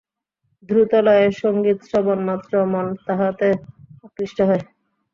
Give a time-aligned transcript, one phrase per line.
[0.69, 3.47] দ্রুত-লয়ের সঙ্গীত-শ্রবণমাত্র মন তাহাতে
[4.05, 4.63] আকৃষ্ট হয়।